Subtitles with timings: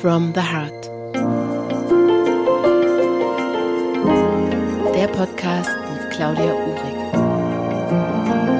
[0.00, 0.88] from the Heart.
[4.94, 6.96] Der Podcast mit Claudia Uhrig.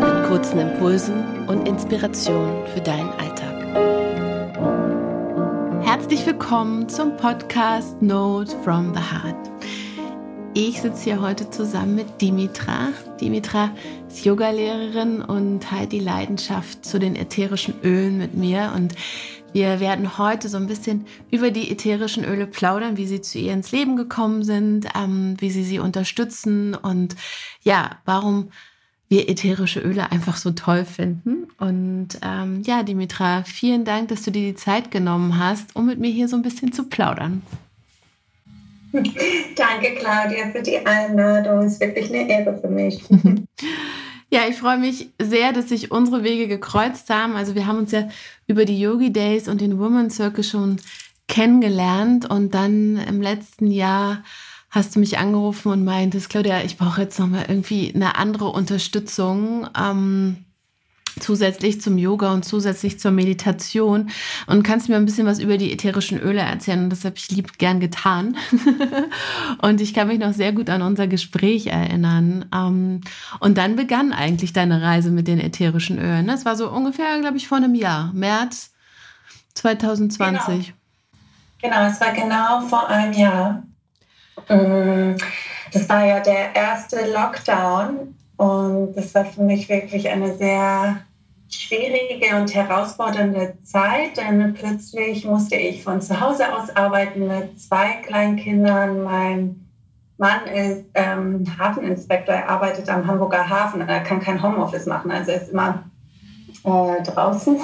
[0.02, 3.56] Mit kurzen Impulsen und Inspirationen für deinen Alltag.
[5.82, 9.50] Herzlich willkommen zum Podcast Note from the Heart.
[10.52, 12.88] Ich sitze hier heute zusammen mit Dimitra.
[13.18, 13.70] Dimitra
[14.10, 18.72] ist Yogalehrerin und teilt die Leidenschaft zu den ätherischen Ölen mit mir.
[18.74, 18.94] Und
[19.52, 23.52] wir werden heute so ein bisschen über die ätherischen Öle plaudern, wie sie zu ihr
[23.52, 27.16] ins Leben gekommen sind, ähm, wie sie sie unterstützen und
[27.62, 28.50] ja, warum
[29.08, 31.48] wir ätherische Öle einfach so toll finden.
[31.58, 35.98] Und ähm, ja, Dimitra, vielen Dank, dass du dir die Zeit genommen hast, um mit
[35.98, 37.42] mir hier so ein bisschen zu plaudern.
[38.92, 41.60] Danke, Claudia, für die Einladung.
[41.60, 43.02] Es ist wirklich eine Ehre für mich.
[44.32, 47.34] Ja, ich freue mich sehr, dass sich unsere Wege gekreuzt haben.
[47.34, 48.08] Also wir haben uns ja
[48.46, 50.76] über die Yogi Days und den Women Circle schon
[51.26, 54.22] kennengelernt und dann im letzten Jahr
[54.70, 59.68] hast du mich angerufen und meintest, Claudia, ich brauche jetzt nochmal irgendwie eine andere Unterstützung.
[59.76, 60.44] Ähm,
[61.18, 64.10] zusätzlich zum Yoga und zusätzlich zur Meditation
[64.46, 67.30] und kannst mir ein bisschen was über die ätherischen Öle erzählen und das habe ich
[67.30, 68.36] lieb gern getan
[69.62, 73.00] und ich kann mich noch sehr gut an unser Gespräch erinnern ähm,
[73.40, 76.26] und dann begann eigentlich deine Reise mit den ätherischen Ölen.
[76.26, 78.72] Das war so ungefähr, glaube ich, vor einem Jahr, März
[79.54, 80.74] 2020.
[81.62, 81.76] Genau.
[81.76, 83.62] genau, es war genau vor einem Jahr.
[84.48, 85.16] Mm,
[85.72, 90.96] das war ja der erste Lockdown und das war für mich wirklich eine sehr
[91.50, 97.96] schwierige und herausfordernde Zeit, denn plötzlich musste ich von zu Hause aus arbeiten mit zwei
[98.06, 99.02] Kleinkindern.
[99.02, 99.66] Mein
[100.16, 105.32] Mann ist ähm, Hafeninspektor, er arbeitet am Hamburger Hafen, er kann kein Homeoffice machen, also
[105.32, 105.84] er ist immer
[106.64, 107.58] äh, draußen.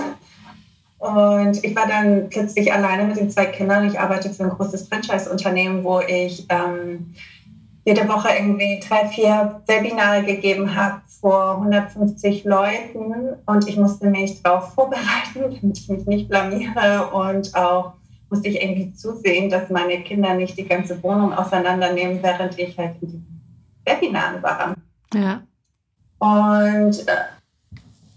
[0.98, 3.86] Und ich war dann plötzlich alleine mit den zwei Kindern.
[3.86, 7.14] Ich arbeite für ein großes Franchise-Unternehmen, wo ich ähm,
[7.86, 14.42] jede Woche irgendwie drei, vier Webinare gegeben habe vor 150 Leuten und ich musste mich
[14.42, 17.94] darauf vorbereiten, damit ich mich nicht blamiere und auch
[18.28, 22.96] musste ich irgendwie zusehen, dass meine Kinder nicht die ganze Wohnung auseinandernehmen, während ich halt
[23.00, 23.42] in den
[23.84, 24.74] Webinaren war.
[25.14, 25.42] Ja.
[26.18, 27.12] Und äh,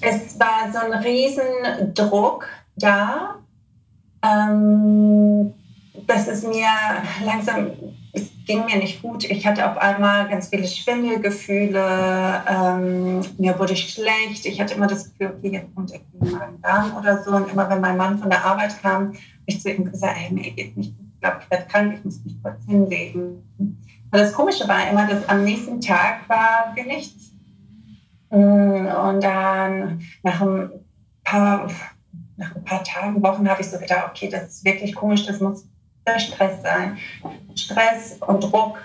[0.01, 3.35] es war so ein Riesendruck da,
[4.23, 5.53] ähm,
[6.07, 6.65] dass es mir
[7.23, 7.69] langsam
[8.49, 9.25] ging mir nicht gut.
[9.25, 12.43] Ich hatte auf einmal ganz viele Schwindelgefühle.
[12.49, 14.43] Ähm, mir wurde schlecht.
[14.47, 17.29] Ich hatte immer das Gefühl, okay, jetzt kommt irgendwie mein Darm oder so.
[17.29, 20.33] Und immer wenn mein Mann von der Arbeit kam, habe ich zu ihm gesagt, hey,
[20.33, 21.05] mir geht nicht gut.
[21.13, 21.93] Ich glaube, ich werde krank.
[21.95, 23.43] Ich muss mich kurz hinlegen.
[23.59, 27.31] Und das Komische war immer, dass am nächsten Tag war wir nichts.
[28.31, 30.71] Mm, und dann nach ein
[31.23, 31.69] paar,
[32.35, 35.27] nach ein paar Tagen, Wochen habe ich so gedacht, okay, das ist wirklich komisch.
[35.27, 35.67] Das muss
[36.17, 36.97] Stress sein.
[37.55, 38.81] Stress und Druck.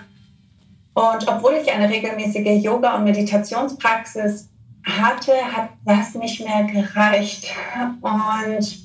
[0.93, 4.49] Und obwohl ich eine regelmäßige Yoga- und Meditationspraxis
[4.83, 7.53] hatte, hat das nicht mehr gereicht.
[8.01, 8.79] Und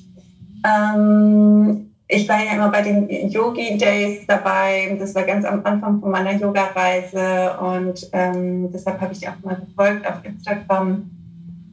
[0.65, 4.95] ähm, ich war ja immer bei den Yogi Days dabei.
[4.99, 9.55] Das war ganz am Anfang von meiner Yoga-Reise und ähm, deshalb habe ich auch mal
[9.55, 11.09] gefolgt auf Instagram.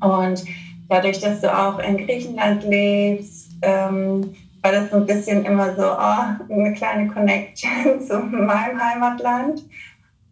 [0.00, 0.44] Und
[0.88, 4.32] dadurch, dass du auch in Griechenland lebst, ähm,
[4.62, 9.62] war das so ein bisschen immer so oh, eine kleine Connection zu meinem Heimatland.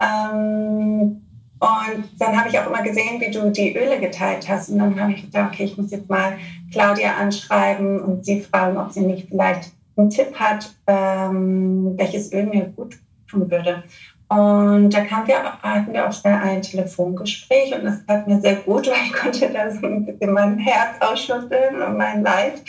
[0.01, 1.23] Ähm,
[1.59, 4.69] und dann habe ich auch immer gesehen, wie du die Öle geteilt hast.
[4.69, 6.37] Und dann habe ich gedacht, okay, ich muss jetzt mal
[6.71, 12.47] Claudia anschreiben und sie fragen, ob sie nicht vielleicht einen Tipp hat, ähm, welches Öl
[12.47, 12.99] mir gut
[13.29, 13.83] tun würde.
[14.29, 18.57] Und da kamen wir, hatten wir auch schnell ein Telefongespräch und das tat mir sehr
[18.57, 22.63] gut, weil ich konnte da so ein bisschen mein Herz ausschütteln und mein Leid.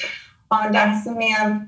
[0.49, 1.67] Und da hast du mir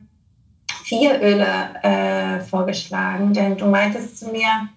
[0.84, 4.70] vier Öle äh, vorgeschlagen, denn du meintest zu mir,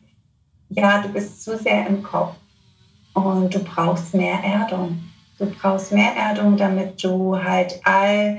[0.70, 2.34] ja, du bist zu sehr im Kopf
[3.14, 5.02] und du brauchst mehr Erdung.
[5.38, 8.38] Du brauchst mehr Erdung, damit du halt all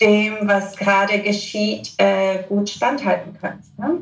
[0.00, 3.78] dem, was gerade geschieht, äh, gut standhalten kannst.
[3.78, 3.98] Ne?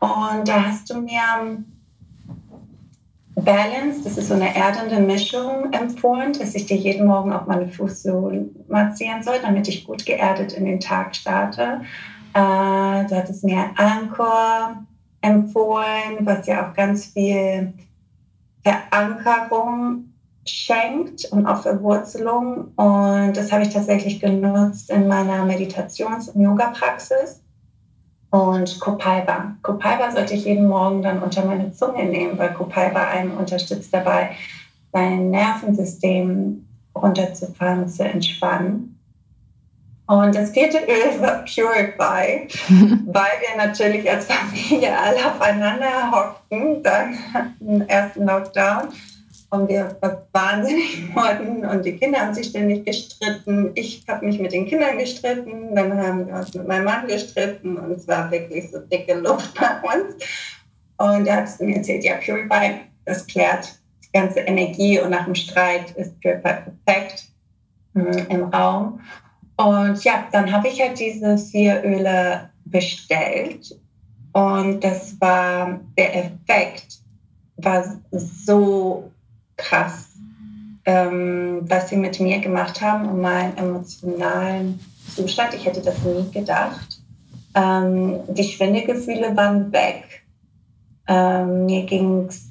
[0.00, 1.62] Und da hast du mir
[3.44, 7.68] Balance, das ist so eine erdende Mischung empfohlen, dass ich dir jeden Morgen auf meine
[7.68, 11.82] Fußsohlen massieren soll, damit ich gut geerdet in den Tag starte.
[12.34, 12.38] Äh,
[13.06, 14.84] du hattest mir Anchor
[15.20, 17.72] empfohlen, was ja auch ganz viel
[18.62, 20.12] Verankerung
[20.46, 22.72] schenkt und auch Verwurzelung.
[22.76, 27.39] Und das habe ich tatsächlich genutzt in meiner Meditations- und Yoga-Praxis
[28.30, 29.56] und Copaiba.
[29.62, 34.30] Copaiba sollte ich jeden Morgen dann unter meine Zunge nehmen, weil Copaiba einem unterstützt dabei,
[34.92, 38.96] sein Nervensystem runterzufahren, zu entspannen.
[40.06, 42.48] Und das vierte Öl war Purify,
[43.06, 47.16] weil wir natürlich als Familie alle aufeinander hockten, dann
[47.60, 48.88] im ersten Lockdown.
[49.50, 49.96] Und wir
[50.32, 53.72] wahnsinnig wurden und die Kinder haben sich ständig gestritten.
[53.74, 57.76] Ich habe mich mit den Kindern gestritten, dann haben wir uns mit meinem Mann gestritten
[57.76, 60.14] und es war wirklich so dicke Luft bei uns.
[60.98, 65.34] Und er hat mir erzählt, ja, Purify, das klärt die ganze Energie und nach dem
[65.34, 67.24] Streit ist Purify perfekt
[67.96, 69.00] äh, im Raum.
[69.56, 73.76] Und ja, dann habe ich halt diese vier Öle bestellt
[74.32, 77.00] und das war der Effekt
[77.56, 79.10] war so
[79.60, 80.08] krass,
[80.84, 84.80] ähm, was sie mit mir gemacht haben und meinen emotionalen
[85.14, 85.54] Zustand.
[85.54, 87.00] Ich hätte das nie gedacht.
[87.54, 90.22] Ähm, die Schwindelgefühle waren weg.
[91.06, 92.50] Ähm, mir ging es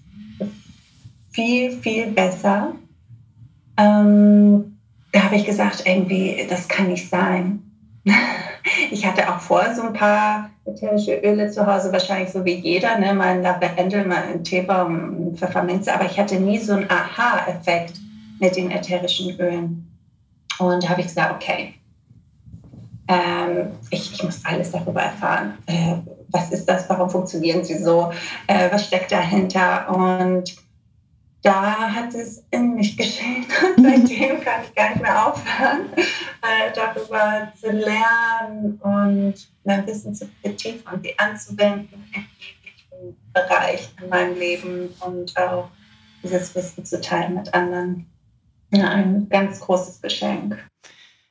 [1.32, 2.74] viel, viel besser.
[3.78, 4.78] Ähm,
[5.12, 7.64] da habe ich gesagt, irgendwie, das kann nicht sein.
[8.92, 12.98] Ich hatte auch vorher so ein paar ätherische Öle zu Hause, wahrscheinlich so wie jeder,
[12.98, 13.14] ne?
[13.14, 18.00] mal ein Lavendel, mal ein Teebaum, Pfefferminze, aber ich hatte nie so einen Aha-Effekt
[18.40, 19.86] mit den ätherischen Ölen.
[20.60, 21.74] Und da habe ich gesagt, okay,
[23.08, 25.58] ähm, ich, ich, muss alles darüber erfahren.
[25.66, 25.96] Äh,
[26.30, 26.88] was ist das?
[26.90, 28.12] Warum funktionieren sie so?
[28.46, 29.90] Äh, was steckt dahinter?
[29.90, 30.56] Und
[31.42, 33.48] da hat es in mich und
[33.84, 40.28] seitdem kann ich gar nicht mehr aufhören, äh, darüber zu lernen und mein Wissen zu
[40.42, 45.70] vertiefen und sie anzuwenden in jeglichen Bereich in meinem Leben und auch
[46.24, 48.06] dieses Wissen zu teilen mit anderen.
[48.72, 50.58] Ja, ein ganz großes Geschenk.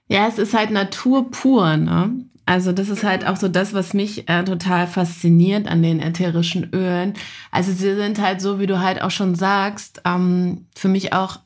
[0.08, 2.24] Ja, es ist halt Natur pur, ne?
[2.48, 6.70] Also das ist halt auch so das, was mich äh, total fasziniert an den ätherischen
[6.72, 7.12] Ölen.
[7.50, 11.40] Also sie sind halt so, wie du halt auch schon sagst, ähm, für mich auch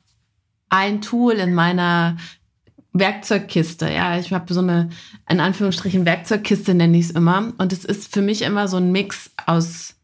[0.69, 2.19] ein Tool in meiner
[2.93, 3.91] Werkzeugkiste.
[3.91, 4.91] Ja, ich habe so eine,
[5.29, 7.53] in Anführungsstrichen, Werkzeugkiste nenne ich es immer.
[7.59, 9.97] Und es ist für mich immer so ein Mix aus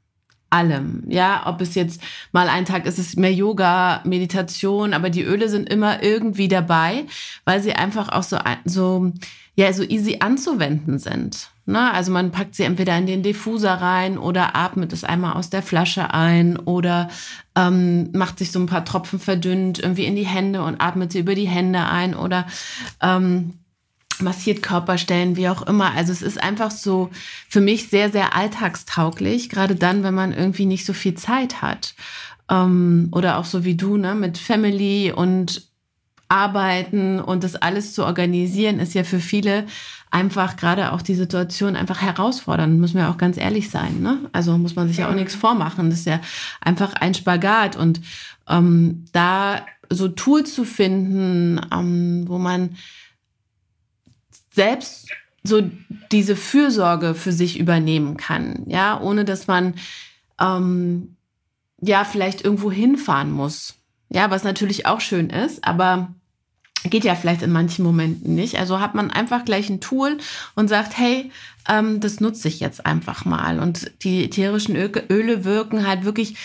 [0.51, 1.03] allem.
[1.09, 2.01] Ja, ob es jetzt
[2.33, 7.05] mal ein Tag ist, es mehr Yoga, Meditation, aber die Öle sind immer irgendwie dabei,
[7.45, 9.13] weil sie einfach auch so, so,
[9.55, 11.51] ja, so easy anzuwenden sind.
[11.69, 11.93] Ne?
[11.93, 15.63] Also man packt sie entweder in den Diffuser rein oder atmet es einmal aus der
[15.63, 17.11] Flasche ein oder
[17.55, 21.19] ähm, macht sich so ein paar Tropfen verdünnt irgendwie in die Hände und atmet sie
[21.19, 22.47] über die Hände ein oder
[23.03, 23.59] ähm,
[24.21, 25.93] massiert Körperstellen, wie auch immer.
[25.95, 27.11] Also es ist einfach so
[27.49, 31.95] für mich sehr, sehr alltagstauglich, gerade dann, wenn man irgendwie nicht so viel Zeit hat.
[32.51, 35.69] Ähm, oder auch so wie du, ne, mit Family und
[36.29, 39.65] Arbeiten und das alles zu organisieren, ist ja für viele
[40.11, 44.01] einfach gerade auch die Situation einfach herausfordernd, müssen wir auch ganz ehrlich sein.
[44.01, 44.19] Ne?
[44.33, 45.91] Also muss man sich ja auch nichts vormachen.
[45.91, 46.21] Das ist ja
[46.61, 47.77] einfach ein Spagat.
[47.77, 48.01] Und
[48.49, 52.77] ähm, da so Tools zu finden, ähm, wo man
[54.59, 55.07] selbst
[55.45, 55.63] so
[56.11, 59.75] diese Fürsorge für sich übernehmen kann, ja, ohne dass man
[60.41, 61.15] ähm,
[61.81, 63.77] ja vielleicht irgendwo hinfahren muss.
[64.11, 66.13] Ja, was natürlich auch schön ist, aber
[66.83, 68.59] geht ja vielleicht in manchen Momenten nicht.
[68.59, 70.19] Also hat man einfach gleich ein Tool
[70.57, 71.31] und sagt, hey,
[71.69, 73.61] ähm, das nutze ich jetzt einfach mal.
[73.61, 76.37] Und die ätherischen Öle wirken halt wirklich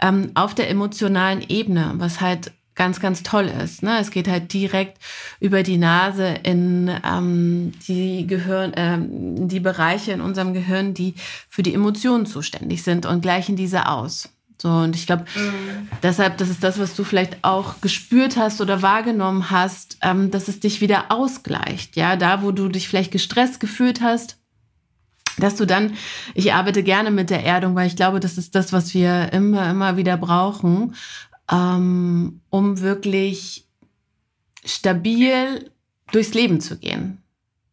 [0.00, 3.82] ähm, auf der emotionalen Ebene, was halt ganz, ganz toll ist.
[3.82, 3.98] Ne?
[4.00, 4.98] Es geht halt direkt
[5.40, 11.14] über die Nase in ähm, die Gehirn, ähm, die Bereiche in unserem Gehirn, die
[11.50, 14.30] für die Emotionen zuständig sind und gleichen diese aus.
[14.60, 15.88] So, und ich glaube, mhm.
[16.02, 20.48] deshalb, das ist das, was du vielleicht auch gespürt hast oder wahrgenommen hast, ähm, dass
[20.48, 21.96] es dich wieder ausgleicht.
[21.96, 24.38] Ja, da, wo du dich vielleicht gestresst gefühlt hast,
[25.38, 25.94] dass du dann,
[26.34, 29.70] ich arbeite gerne mit der Erdung, weil ich glaube, das ist das, was wir immer,
[29.70, 30.94] immer wieder brauchen,
[31.50, 33.66] ähm, um wirklich
[34.64, 35.70] stabil
[36.12, 37.22] durchs Leben zu gehen.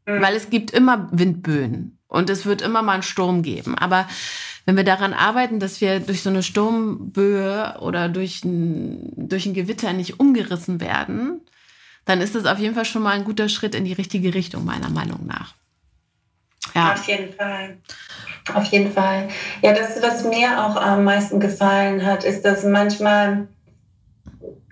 [0.05, 0.21] Mhm.
[0.21, 3.77] Weil es gibt immer Windböen und es wird immer mal einen Sturm geben.
[3.77, 4.07] Aber
[4.65, 9.53] wenn wir daran arbeiten, dass wir durch so eine Sturmböe oder durch ein, durch ein
[9.53, 11.41] Gewitter nicht umgerissen werden,
[12.05, 14.65] dann ist das auf jeden Fall schon mal ein guter Schritt in die richtige Richtung,
[14.65, 15.55] meiner Meinung nach.
[16.73, 16.93] Ja.
[16.93, 17.77] Auf jeden Fall.
[18.53, 19.27] Auf jeden Fall.
[19.61, 23.47] Ja, das, was mir auch am meisten gefallen hat, ist, dass manchmal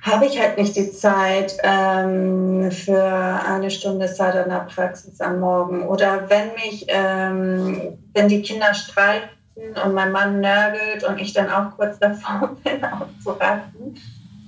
[0.04, 5.88] habe ich halt nicht die Zeit ähm, für eine Stunde Sadhana-Praxis am Morgen.
[5.88, 9.30] Oder wenn mich, ähm, wenn die Kinder streiten
[9.84, 13.98] und mein Mann nörgelt und ich dann auch kurz davor bin, aufzuraten,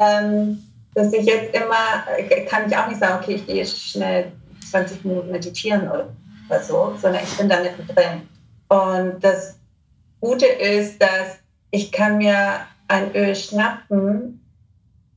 [0.01, 0.61] ähm,
[0.93, 2.03] dass ich jetzt immer,
[2.49, 4.31] kann ich auch nicht sagen, okay, ich gehe schnell
[4.69, 6.09] 20 Minuten meditieren oder,
[6.61, 8.27] so, sondern ich bin da mittendrin.
[8.67, 9.57] Und das
[10.19, 11.39] Gute ist, dass
[11.71, 14.44] ich kann mir ein Öl schnappen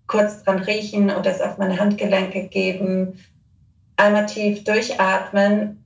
[0.09, 3.21] kurz dran riechen oder es auf meine Handgelenke geben.
[3.97, 5.85] Einmal tief durchatmen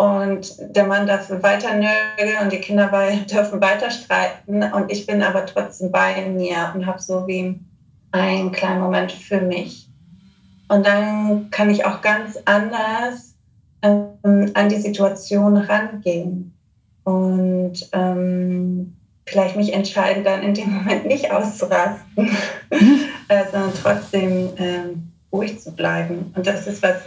[0.00, 2.90] und der Mann darf weiter nörgeln und die Kinder
[3.30, 4.62] dürfen weiter streiten.
[4.62, 7.60] Und ich bin aber trotzdem bei mir und habe so wie
[8.12, 9.90] einen kleinen Moment für mich.
[10.68, 13.34] Und dann kann ich auch ganz anders
[13.82, 16.54] ähm, an die Situation rangehen.
[17.04, 18.96] Und ähm,
[19.26, 22.30] vielleicht mich entscheiden, dann in dem Moment nicht auszurasten,
[23.28, 26.32] äh, sondern trotzdem ähm, ruhig zu bleiben.
[26.34, 27.02] Und das ist, was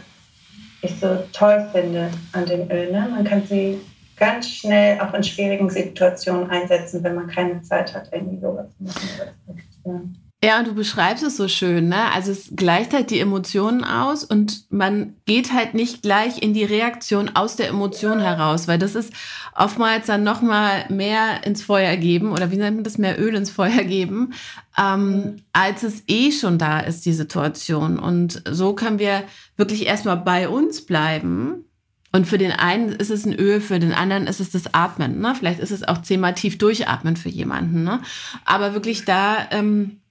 [0.81, 2.91] ich so toll finde an den Öl.
[2.91, 3.07] Ne?
[3.09, 3.79] Man kann sie
[4.17, 8.83] ganz schnell auch in schwierigen Situationen einsetzen, wenn man keine Zeit hat, irgendwie Yoga zu
[8.83, 10.22] machen.
[10.43, 12.11] Ja, und du beschreibst es so schön, ne?
[12.11, 16.65] Also es gleicht halt die Emotionen aus und man geht halt nicht gleich in die
[16.65, 19.13] Reaktion aus der Emotion heraus, weil das ist
[19.55, 23.51] oftmals dann nochmal mehr ins Feuer geben oder wie nennt man das, mehr Öl ins
[23.51, 24.33] Feuer geben,
[24.77, 27.97] ähm, als es eh schon da ist, die Situation.
[27.97, 29.23] Und so können wir
[29.55, 31.63] wirklich erstmal bei uns bleiben.
[32.11, 35.21] Und für den einen ist es ein Öl, für den anderen ist es das Atmen.
[35.21, 35.35] Ne?
[35.39, 37.85] Vielleicht ist es auch zehnmal tief durchatmen für jemanden.
[37.85, 38.01] Ne?
[38.43, 39.37] Aber wirklich da...
[39.51, 40.01] Ähm,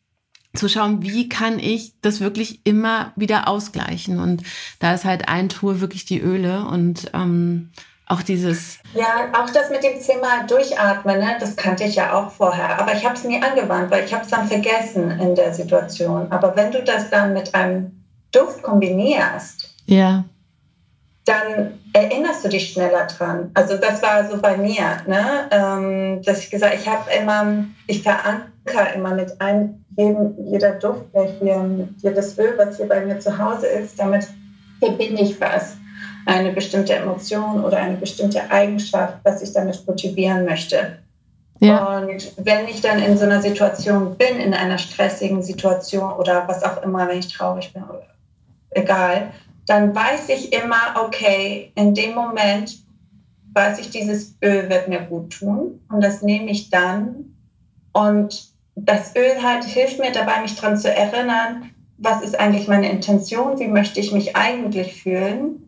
[0.55, 4.21] zu schauen, wie kann ich das wirklich immer wieder ausgleichen.
[4.21, 4.43] Und
[4.79, 7.71] da ist halt ein Tool wirklich die Öle und ähm,
[8.07, 8.79] auch dieses.
[8.95, 11.37] Ja, auch das mit dem Thema Durchatmen, ne?
[11.41, 12.79] das kannte ich ja auch vorher.
[12.79, 16.31] Aber ich habe es nie angewandt, weil ich habe es dann vergessen in der Situation.
[16.31, 20.25] Aber wenn du das dann mit einem Duft kombinierst, ja.
[21.25, 23.51] dann erinnerst du dich schneller dran.
[23.55, 25.49] Also das war so bei mir, ne?
[25.51, 28.52] Ähm, dass ich gesagt, ich habe immer, ich verankere
[28.95, 33.37] immer mit einem jedem, jeder Duft, der hier, jedes Öl, was hier bei mir zu
[33.37, 34.27] Hause ist, damit
[34.79, 35.77] verbinde ich was.
[36.27, 40.99] Eine bestimmte Emotion oder eine bestimmte Eigenschaft, was ich damit kultivieren möchte.
[41.59, 41.99] Ja.
[41.99, 46.63] Und wenn ich dann in so einer Situation bin, in einer stressigen Situation oder was
[46.63, 47.85] auch immer, wenn ich traurig bin,
[48.71, 49.33] egal,
[49.67, 52.79] dann weiß ich immer, okay, in dem Moment
[53.55, 57.37] weiß ich, dieses Öl wird mir gut tun und das nehme ich dann
[57.93, 62.91] und das Öl halt hilft mir dabei, mich daran zu erinnern, was ist eigentlich meine
[62.91, 65.63] Intention, wie möchte ich mich eigentlich fühlen.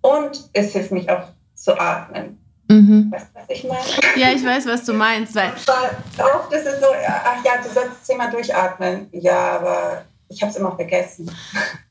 [0.00, 2.38] Und es hilft mich auch zu atmen.
[2.68, 3.10] Mhm.
[3.10, 3.80] Weißt du, was ich meine?
[4.16, 5.34] Ja, ich weiß, was du meinst.
[5.34, 5.50] Weil
[6.18, 9.08] oft ist es so, ach ja, du sollst das Thema durchatmen.
[9.12, 11.30] Ja, aber ich habe es immer vergessen.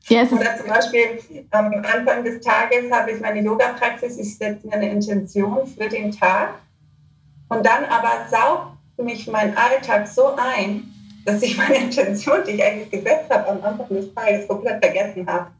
[0.08, 1.18] Ja, Oder zum Beispiel
[1.50, 6.12] am Anfang des Tages habe ich meine Yoga-Praxis, ich setze mir eine Intention für den
[6.12, 6.54] Tag
[7.48, 10.84] und dann aber saugt mich mein Alltag so ein,
[11.24, 15.26] dass ich meine Intention, die ich eigentlich gesetzt habe, am Anfang des Tages komplett vergessen
[15.26, 15.50] habe.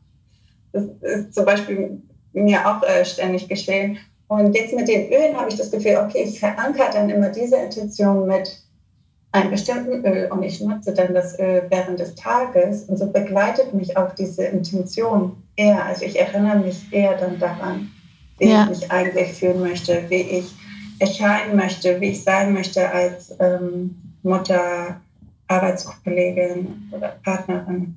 [0.72, 2.02] Das ist zum Beispiel
[2.32, 3.98] mir auch äh, ständig geschehen.
[4.28, 7.56] Und jetzt mit den Ölen habe ich das Gefühl, okay, ich verankere dann immer diese
[7.56, 8.62] Intention mit
[9.32, 13.74] einem bestimmten Öl und ich nutze dann das Öl während des Tages und so begleitet
[13.74, 15.84] mich auch diese Intention eher.
[15.84, 17.90] Also ich erinnere mich eher dann daran,
[18.38, 18.64] wie ja.
[18.64, 20.50] ich mich eigentlich fühlen möchte, wie ich
[20.98, 25.00] erscheinen möchte, wie ich sein möchte als ähm, Mutter,
[25.46, 27.94] Arbeitskollegin oder Partnerin.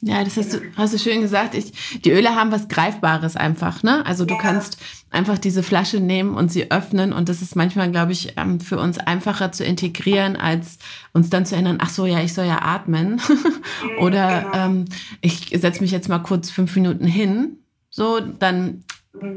[0.00, 1.56] Ja, das hast du, hast du schön gesagt.
[1.56, 4.06] Ich, die Öle haben was Greifbares einfach, ne?
[4.06, 4.40] Also du ja.
[4.40, 4.78] kannst
[5.10, 8.78] einfach diese Flasche nehmen und sie öffnen und das ist manchmal, glaube ich, ähm, für
[8.78, 10.78] uns einfacher zu integrieren, als
[11.12, 13.20] uns dann zu erinnern, ach so, ja, ich soll ja atmen.
[14.00, 14.66] Oder genau.
[14.66, 14.84] ähm,
[15.20, 17.56] ich setze mich jetzt mal kurz fünf Minuten hin.
[17.90, 18.84] So, dann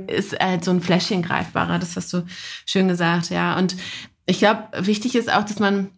[0.07, 1.79] ist halt so ein Fläschchen greifbarer.
[1.79, 2.25] Das hast du
[2.65, 3.57] schön gesagt, ja.
[3.57, 3.75] Und
[4.25, 5.89] ich glaube, wichtig ist auch, dass man,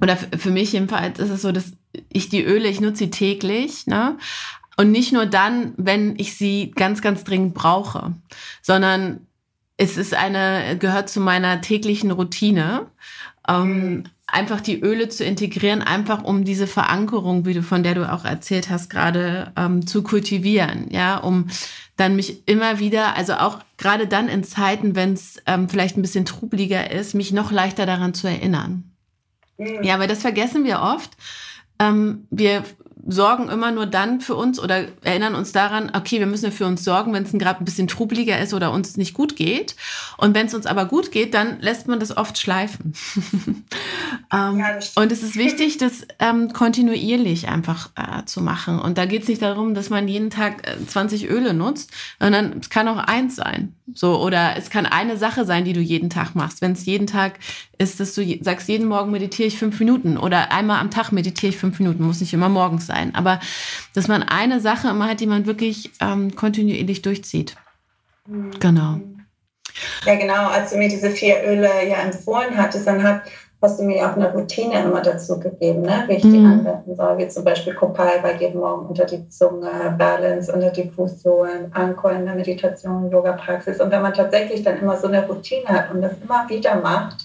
[0.00, 1.72] oder für mich jedenfalls ist es so, dass
[2.08, 4.18] ich die Öle, ich nutze sie täglich, ne?
[4.76, 8.14] Und nicht nur dann, wenn ich sie ganz, ganz dringend brauche,
[8.62, 9.26] sondern
[9.76, 12.86] es ist eine, gehört zu meiner täglichen Routine.
[13.46, 18.10] Ähm, einfach die Öle zu integrieren, einfach um diese Verankerung, wie du von der du
[18.10, 21.48] auch erzählt hast, gerade ähm, zu kultivieren, ja, um
[21.96, 26.02] dann mich immer wieder, also auch gerade dann in Zeiten, wenn es ähm, vielleicht ein
[26.02, 28.90] bisschen trubeliger ist, mich noch leichter daran zu erinnern.
[29.58, 29.82] Mhm.
[29.82, 31.10] Ja, weil das vergessen wir oft.
[31.78, 32.64] Ähm, wir
[33.06, 36.84] sorgen immer nur dann für uns oder erinnern uns daran, okay, wir müssen für uns
[36.84, 39.74] sorgen, wenn es gerade ein bisschen trubeliger ist oder uns nicht gut geht.
[40.18, 42.94] Und wenn es uns aber gut geht, dann lässt man das oft schleifen.
[44.32, 48.78] ähm, ja, und es ist wichtig, das ähm, kontinuierlich einfach äh, zu machen.
[48.78, 51.90] Und da geht es nicht darum, dass man jeden Tag äh, 20 Öle nutzt,
[52.20, 53.74] sondern es kann auch eins sein.
[53.94, 56.62] So, oder es kann eine Sache sein, die du jeden Tag machst.
[56.62, 57.38] Wenn es jeden Tag
[57.78, 61.50] ist, dass du sagst, jeden Morgen meditiere ich fünf Minuten oder einmal am Tag meditiere
[61.50, 62.91] ich fünf Minuten, muss nicht immer morgens sein.
[63.14, 63.40] Aber
[63.94, 67.56] dass man eine Sache immer hat, die man wirklich ähm, kontinuierlich durchzieht.
[68.26, 68.58] Mhm.
[68.60, 69.00] Genau.
[70.04, 70.48] Ja, genau.
[70.48, 73.22] Als du mir diese vier Öle ja empfohlen hattest, dann hat
[73.62, 76.04] hast du mir auch eine Routine immer dazu gegeben, ne?
[76.08, 76.52] wie ich die mhm.
[76.66, 81.72] anwenden soll, wie zum Beispiel Kopal jeden Morgen unter die Zunge, Balance unter die Fußsohlen,
[81.72, 83.80] Anchor in der Meditation, Yoga-Praxis.
[83.80, 87.21] Und wenn man tatsächlich dann immer so eine Routine hat und das immer wieder macht,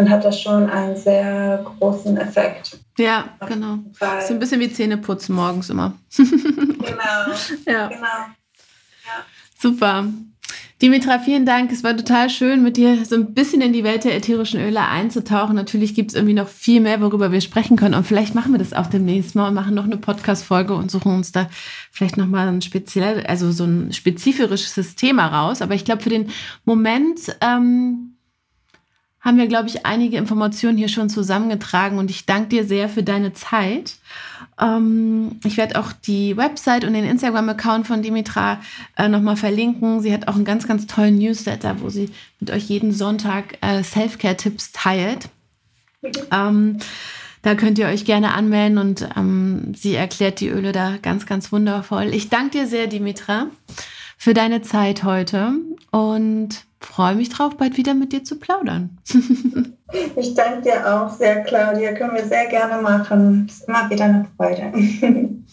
[0.00, 2.78] dann hat das schon einen sehr großen Effekt.
[2.98, 3.80] Ja, genau.
[4.26, 5.94] So ein bisschen wie Zähneputzen morgens immer.
[6.16, 6.86] genau.
[7.66, 7.88] ja.
[7.88, 8.00] genau.
[8.00, 9.24] Ja.
[9.58, 10.06] Super.
[10.80, 11.70] Dimitra, vielen Dank.
[11.70, 14.80] Es war total schön, mit dir so ein bisschen in die Welt der ätherischen Öle
[14.80, 15.54] einzutauchen.
[15.54, 17.94] Natürlich gibt es irgendwie noch viel mehr, worüber wir sprechen können.
[17.94, 21.12] Und vielleicht machen wir das auch demnächst mal und machen noch eine Podcast-Folge und suchen
[21.12, 21.50] uns da
[21.90, 25.60] vielleicht nochmal ein speziell, also so ein spezifisches Thema raus.
[25.60, 26.30] Aber ich glaube, für den
[26.64, 28.09] Moment ähm,
[29.20, 33.02] haben wir, glaube ich, einige Informationen hier schon zusammengetragen und ich danke dir sehr für
[33.02, 33.96] deine Zeit.
[34.58, 38.60] Ähm, ich werde auch die Website und den Instagram-Account von Dimitra
[38.96, 40.00] äh, nochmal verlinken.
[40.00, 42.10] Sie hat auch einen ganz, ganz tollen Newsletter, wo sie
[42.40, 45.28] mit euch jeden Sonntag äh, Self-Care-Tipps teilt.
[46.32, 46.78] Ähm,
[47.42, 51.52] da könnt ihr euch gerne anmelden und ähm, sie erklärt die Öle da ganz, ganz
[51.52, 52.14] wundervoll.
[52.14, 53.46] Ich danke dir sehr, Dimitra,
[54.20, 55.54] für deine Zeit heute
[55.92, 58.98] und freue mich drauf, bald wieder mit dir zu plaudern.
[60.16, 61.94] ich danke dir auch sehr, Claudia.
[61.94, 63.46] Können wir sehr gerne machen.
[63.48, 64.74] Ist immer wieder eine Freude.